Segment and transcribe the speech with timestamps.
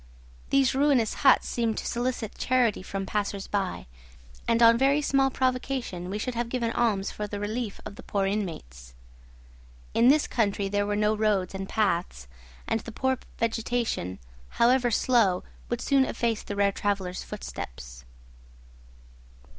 [0.49, 3.85] These ruinous huts seemed to solicit charity from passers by;
[4.47, 8.01] and on very small provocation we should have given alms for the relief of the
[8.01, 8.95] poor inmates.
[9.93, 12.27] In this country there were no roads and paths,
[12.65, 14.17] and the poor vegetation,
[14.57, 18.03] however slow, would soon efface the rare travellers' footsteps.